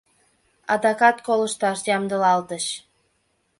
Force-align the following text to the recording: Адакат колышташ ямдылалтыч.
Адакат 0.73 1.17
колышташ 1.27 1.79
ямдылалтыч. 1.95 2.65